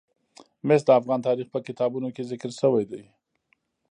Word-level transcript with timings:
مس 0.67 0.81
د 0.87 0.89
افغان 0.99 1.19
تاریخ 1.27 1.47
په 1.53 1.59
کتابونو 1.67 2.07
کې 2.15 2.27
ذکر 2.31 2.51
شوی 2.61 2.85
دي. 2.91 3.03